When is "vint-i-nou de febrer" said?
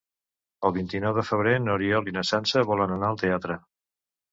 0.77-1.53